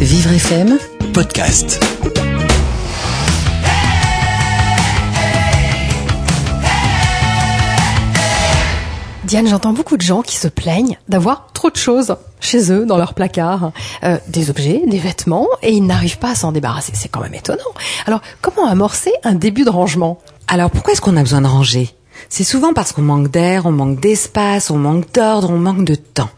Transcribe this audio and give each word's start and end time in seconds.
Vivre 0.00 0.30
FM 0.30 0.78
podcast. 1.14 1.80
Diane, 9.24 9.48
j'entends 9.48 9.72
beaucoup 9.72 9.96
de 9.96 10.02
gens 10.02 10.20
qui 10.20 10.36
se 10.36 10.48
plaignent 10.48 10.98
d'avoir 11.08 11.48
trop 11.54 11.70
de 11.70 11.76
choses 11.76 12.16
chez 12.40 12.70
eux, 12.70 12.84
dans 12.84 12.98
leur 12.98 13.14
placard, 13.14 13.72
euh, 14.04 14.18
des 14.28 14.50
objets, 14.50 14.82
des 14.86 14.98
vêtements, 14.98 15.48
et 15.62 15.72
ils 15.72 15.84
n'arrivent 15.84 16.18
pas 16.18 16.32
à 16.32 16.34
s'en 16.34 16.52
débarrasser. 16.52 16.92
C'est 16.94 17.08
quand 17.08 17.20
même 17.20 17.34
étonnant. 17.34 17.62
Alors, 18.06 18.20
comment 18.42 18.66
amorcer 18.66 19.12
un 19.24 19.34
début 19.34 19.64
de 19.64 19.70
rangement? 19.70 20.18
Alors 20.46 20.70
pourquoi 20.70 20.92
est-ce 20.92 21.00
qu'on 21.00 21.16
a 21.16 21.22
besoin 21.22 21.40
de 21.40 21.48
ranger? 21.48 21.90
C'est 22.28 22.44
souvent 22.44 22.74
parce 22.74 22.92
qu'on 22.92 23.02
manque 23.02 23.30
d'air, 23.30 23.64
on 23.64 23.72
manque 23.72 23.98
d'espace, 23.98 24.70
on 24.70 24.76
manque 24.76 25.10
d'ordre, 25.12 25.50
on 25.50 25.58
manque 25.58 25.84
de 25.84 25.94
temps. 25.94 26.30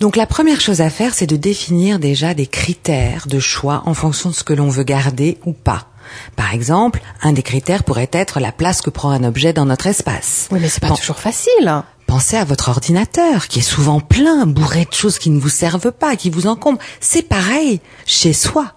Donc 0.00 0.16
la 0.16 0.26
première 0.26 0.60
chose 0.62 0.80
à 0.80 0.88
faire, 0.88 1.12
c'est 1.14 1.26
de 1.26 1.36
définir 1.36 1.98
déjà 1.98 2.32
des 2.32 2.46
critères 2.46 3.26
de 3.26 3.38
choix 3.38 3.82
en 3.84 3.92
fonction 3.92 4.30
de 4.30 4.34
ce 4.34 4.42
que 4.44 4.54
l'on 4.54 4.68
veut 4.68 4.82
garder 4.82 5.38
ou 5.44 5.52
pas. 5.52 5.88
Par 6.36 6.54
exemple, 6.54 7.02
un 7.22 7.32
des 7.34 7.42
critères 7.42 7.84
pourrait 7.84 8.08
être 8.12 8.40
la 8.40 8.50
place 8.50 8.80
que 8.80 8.88
prend 8.90 9.10
un 9.10 9.24
objet 9.24 9.52
dans 9.52 9.66
notre 9.66 9.86
espace. 9.86 10.48
Oui, 10.50 10.58
mais 10.60 10.70
c'est 10.70 10.80
pas 10.80 10.88
Pen- 10.88 10.96
toujours 10.96 11.18
facile. 11.18 11.82
Pensez 12.06 12.36
à 12.38 12.44
votre 12.44 12.70
ordinateur 12.70 13.46
qui 13.46 13.58
est 13.58 13.62
souvent 13.62 14.00
plein, 14.00 14.46
bourré 14.46 14.86
de 14.86 14.94
choses 14.94 15.18
qui 15.18 15.28
ne 15.30 15.38
vous 15.38 15.50
servent 15.50 15.92
pas, 15.92 16.16
qui 16.16 16.30
vous 16.30 16.46
encombrent. 16.46 16.80
C'est 17.00 17.22
pareil 17.28 17.80
chez 18.06 18.32
soi. 18.32 18.72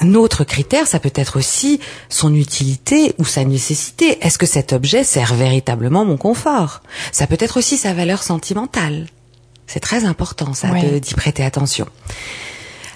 Un 0.00 0.14
autre 0.14 0.42
critère, 0.42 0.86
ça 0.86 1.00
peut 1.00 1.12
être 1.14 1.38
aussi 1.38 1.80
son 2.08 2.34
utilité 2.34 3.14
ou 3.18 3.24
sa 3.26 3.44
nécessité. 3.44 4.18
Est-ce 4.24 4.38
que 4.38 4.46
cet 4.46 4.72
objet 4.72 5.04
sert 5.04 5.34
véritablement 5.34 6.04
mon 6.06 6.16
confort? 6.16 6.80
Ça 7.12 7.26
peut 7.26 7.36
être 7.38 7.58
aussi 7.58 7.76
sa 7.76 7.92
valeur 7.92 8.22
sentimentale. 8.22 9.06
C'est 9.68 9.80
très 9.80 10.04
important, 10.04 10.54
ça, 10.54 10.70
d'y 10.70 11.14
prêter 11.14 11.44
attention. 11.44 11.86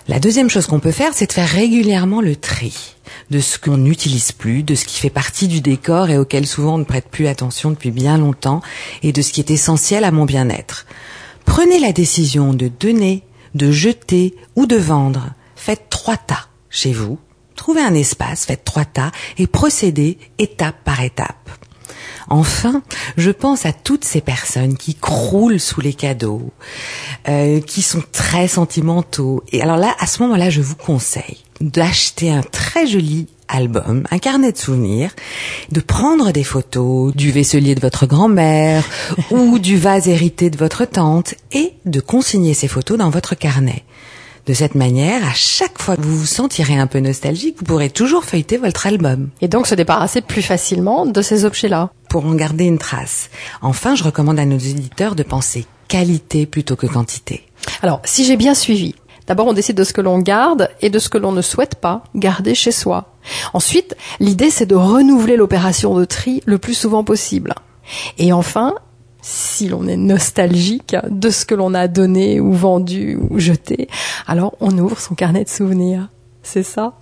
La 0.09 0.19
deuxième 0.19 0.51
chose 0.51 0.67
qu'on 0.67 0.81
peut 0.81 0.91
faire, 0.91 1.13
c'est 1.15 1.29
de 1.29 1.33
faire 1.33 1.49
régulièrement 1.49 2.21
le 2.21 2.35
tri 2.35 2.97
de 3.31 3.41
ce 3.41 3.59
qu'on 3.59 3.77
n'utilise 3.77 4.33
plus, 4.33 4.63
de 4.63 4.75
ce 4.75 4.85
qui 4.85 4.99
fait 4.99 5.11
partie 5.11 5.49
du 5.49 5.61
décor 5.61 6.11
et 6.11 6.19
auquel 6.19 6.47
souvent 6.47 6.75
on 6.75 6.79
ne 6.79 6.85
prête 6.85 7.09
plus 7.09 7.29
attention 7.29 7.71
depuis 7.71 7.91
bien 7.91 8.19
longtemps, 8.19 8.63
et 9.03 9.13
de 9.13 9.23
ce 9.23 9.33
qui 9.33 9.41
est 9.41 9.51
essentiel 9.51 10.05
à 10.05 10.11
mon 10.11 10.25
bien-être. 10.25 10.87
Prenez 11.45 11.79
la 11.79 11.93
décision 11.93 12.53
de 12.53 12.69
donner, 12.69 13.23
de 13.55 13.71
jeter 13.71 14.35
ou 14.57 14.67
de 14.67 14.77
vendre. 14.77 15.31
Faites 15.57 15.89
trois 15.91 16.17
tas 16.17 16.49
chez 16.69 16.93
vous. 16.93 17.19
Trouvez 17.55 17.83
un 17.83 17.95
espace, 17.95 18.45
faites 18.45 18.65
trois 18.65 18.85
tas 18.85 19.13
et 19.39 19.47
procédez 19.47 20.19
étape 20.39 20.77
par 20.85 21.03
étape. 21.03 21.51
Enfin, 22.33 22.83
je 23.19 23.31
pense 23.31 23.67
à 23.67 23.75
toutes 23.75 24.07
ces 24.07 24.23
personnes 24.23 24.79
qui 24.79 24.95
croulent 24.95 25.61
sous 25.61 25.83
les 25.83 25.93
cadeaux, 25.93 26.51
euh, 27.29 27.61
qui 27.61 27.83
sont 27.83 28.03
très 28.11 28.49
sentimentaux. 28.49 29.45
Et 29.53 29.61
alors 29.61 29.77
là, 29.77 29.95
à 29.99 30.07
ce 30.07 30.23
moment-là, 30.23 30.49
je 30.49 30.63
vous 30.63 30.75
conseille 30.75 31.37
d'acheter 31.61 32.31
un 32.31 32.41
très 32.41 32.87
joli 32.87 33.27
album, 33.49 34.05
un 34.11 34.19
carnet 34.19 34.51
de 34.51 34.57
souvenirs, 34.57 35.11
de 35.73 35.81
prendre 35.81 36.33
des 36.33 36.43
photos 36.43 37.15
du 37.15 37.33
vaisselier 37.33 37.75
de 37.75 37.81
votre 37.81 38.07
grand-mère 38.07 38.83
ou 39.31 39.59
du 39.59 39.77
vase 39.77 40.09
hérité 40.09 40.49
de 40.49 40.57
votre 40.57 40.87
tante 40.87 41.35
et 41.53 41.75
de 41.85 42.01
consigner 42.01 42.55
ces 42.55 42.67
photos 42.67 42.97
dans 42.97 43.11
votre 43.11 43.35
carnet. 43.35 43.85
De 44.47 44.55
cette 44.55 44.75
manière, 44.75 45.25
à 45.25 45.35
chaque 45.35 45.81
fois 45.81 45.97
que 45.97 46.03
vous 46.03 46.19
vous 46.19 46.27
sentirez 46.27 46.77
un 46.77 46.89
peu 46.89 46.99
nostalgique, 46.99 47.57
vous 47.59 47.65
pourrez 47.65 47.91
toujours 47.91 48.25
feuilleter 48.25 48.57
votre 48.57 48.89
album 48.89 49.29
Et 49.41 49.47
donc 49.47 49.69
se 49.69 49.77
débarrasser 49.77 50.21
plus 50.21 50.43
facilement 50.43 51.07
de 51.07 51.23
ces 51.23 51.45
objets-là. 51.45 51.93
Pour 52.13 52.27
en 52.27 52.35
garder 52.35 52.67
une 52.67 52.77
trace. 52.77 53.31
Enfin, 53.63 53.95
je 53.95 54.05
recommande 54.05 54.39
à 54.39 54.45
nos 54.45 54.59
éditeurs 54.59 55.15
de 55.15 55.23
penser 55.23 55.65
qualité 55.89 56.45
plutôt 56.45 56.77
que 56.77 56.87
quantité. 56.87 57.47
Alors, 57.81 58.03
si 58.05 58.27
j'ai 58.27 58.37
bien 58.37 58.53
suivi, 58.53 58.95
d'abord 59.27 59.47
on 59.47 59.55
décide 59.55 59.79
de 59.79 59.85
ce 59.85 59.95
que 59.95 60.03
l'on 60.03 60.19
garde 60.19 60.69
et 60.83 60.91
de 60.91 60.99
ce 60.99 61.09
que 61.09 61.17
l'on 61.17 61.33
ne 61.33 61.41
souhaite 61.41 61.77
pas 61.77 62.05
garder 62.15 62.55
chez 62.55 62.71
soi. 62.71 63.15
Ensuite, 63.55 63.97
l'idée 64.21 64.51
c'est 64.51 64.67
de 64.67 64.75
renouveler 64.75 65.39
l'opération 65.39 65.95
de 65.95 66.05
tri 66.05 66.43
le 66.45 66.59
plus 66.59 66.75
souvent 66.75 67.03
possible. 67.03 67.55
Et 68.19 68.35
enfin, 68.35 68.75
si 69.23 69.69
l'on 69.69 69.89
est 69.89 69.97
nostalgique 69.97 70.95
de 71.09 71.31
ce 71.31 71.47
que 71.47 71.55
l'on 71.55 71.73
a 71.73 71.89
donné 71.89 72.41
ou 72.41 72.53
vendu 72.53 73.19
ou 73.31 73.39
jeté, 73.39 73.89
alors 74.27 74.55
on 74.61 74.77
ouvre 74.77 75.01
son 75.01 75.15
carnet 75.15 75.45
de 75.45 75.49
souvenirs. 75.49 76.11
C'est 76.43 76.63
ça? 76.63 76.93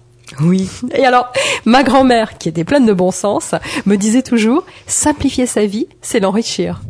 Oui. 0.41 0.71
Et 0.95 1.05
alors, 1.05 1.33
ma 1.65 1.83
grand-mère, 1.83 2.39
qui 2.39 2.49
était 2.49 2.65
pleine 2.65 2.87
de 2.87 2.93
bon 2.93 3.11
sens, 3.11 3.55
me 3.87 3.97
disait 3.97 4.23
toujours, 4.23 4.65
simplifier 4.87 5.47
sa 5.47 5.67
vie, 5.67 5.89
c'est 6.03 6.21
l'enrichir. 6.21 6.81